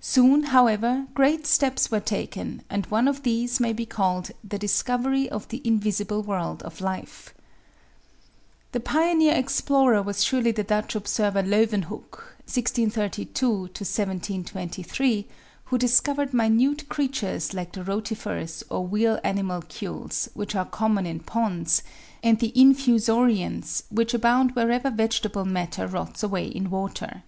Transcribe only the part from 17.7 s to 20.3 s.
the Rotifers or Wheel Animalcules